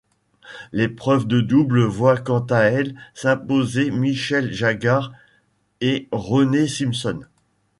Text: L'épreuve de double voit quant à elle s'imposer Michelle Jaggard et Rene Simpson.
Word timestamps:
L'épreuve 0.71 1.27
de 1.27 1.41
double 1.41 1.83
voit 1.83 2.17
quant 2.17 2.43
à 2.49 2.61
elle 2.61 2.99
s'imposer 3.13 3.91
Michelle 3.91 4.51
Jaggard 4.51 5.11
et 5.79 6.07
Rene 6.11 6.65
Simpson. 6.67 7.19